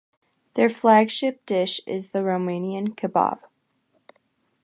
Their 0.55 0.71
flagship 0.71 1.45
dish 1.45 1.79
is 1.85 2.09
the 2.09 2.23
Romanian 2.23 2.95
kebab. 2.95 3.41